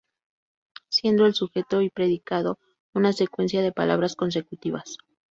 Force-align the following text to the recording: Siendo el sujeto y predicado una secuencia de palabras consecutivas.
Siendo 0.89 1.27
el 1.27 1.35
sujeto 1.35 1.83
y 1.83 1.91
predicado 1.91 2.57
una 2.95 3.13
secuencia 3.13 3.61
de 3.61 3.71
palabras 3.71 4.15
consecutivas. 4.15 4.97